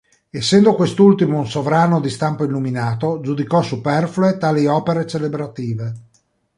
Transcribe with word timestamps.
Essendo 0.31 0.73
quest'ultimo 0.73 1.37
un 1.37 1.45
sovrano 1.45 1.99
di 2.01 2.09
stampo 2.09 2.43
illuminato, 2.43 3.19
giudicò 3.21 3.61
superflue 3.61 4.39
tali 4.39 4.65
opere 4.65 5.05
celebrative. 5.05 5.93